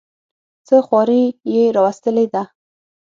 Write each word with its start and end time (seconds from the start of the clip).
څه 0.67 0.75
خواري 0.85 1.23
یې 1.53 1.63
راوستلې 1.77 2.25
ده. 2.33 2.43